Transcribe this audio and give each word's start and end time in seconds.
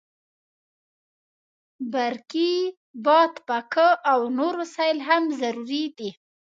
برقي 1.93 2.53
بادپکه 3.05 3.87
او 4.11 4.19
نور 4.37 4.53
وسایل 4.61 4.97
هم 5.07 5.23
ضروري 5.39 5.83
دي. 5.97 6.09